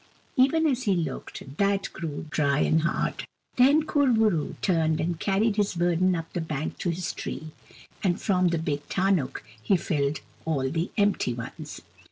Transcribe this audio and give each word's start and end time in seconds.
Even 0.35 0.65
as 0.65 0.85
he 0.85 0.95
looked, 0.95 1.57
that 1.59 1.93
grew 1.93 2.25
dry 2.31 2.61
and 2.61 2.81
hard. 2.81 3.23
Then 3.57 3.85
Kur 3.85 4.07
bo 4.07 4.29
roo 4.29 4.55
turned 4.63 4.99
and 4.99 5.19
carried 5.19 5.57
his 5.57 5.75
burden 5.75 6.15
up 6.15 6.33
the 6.33 6.41
bank 6.41 6.79
to 6.79 6.89
his 6.89 7.13
tree, 7.13 7.51
and 8.03 8.19
from 8.19 8.47
the 8.47 8.57
big 8.57 8.89
tarnuk 8.89 9.43
he 9.61 9.77
filled 9.77 10.21
all 10.43 10.71
the 10.71 10.89
empty 10.97 11.35
ones. 11.35 11.83